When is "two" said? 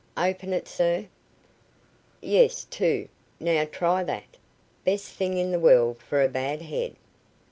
2.71-3.07